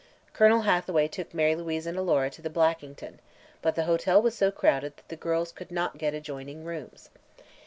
[0.33, 3.19] Colonel Hathaway took Mary Louise and Alora to the Blackington,
[3.61, 7.11] but the hotel was so crowded that the girls could not get adjoining rooms.